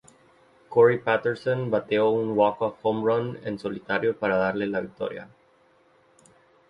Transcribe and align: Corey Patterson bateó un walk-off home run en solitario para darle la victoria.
Corey 0.67 0.97
Patterson 0.97 1.69
bateó 1.69 2.09
un 2.09 2.29
walk-off 2.35 2.79
home 2.81 3.03
run 3.05 3.39
en 3.43 3.59
solitario 3.59 4.17
para 4.17 4.35
darle 4.37 4.65
la 4.65 4.81
victoria. 4.81 5.29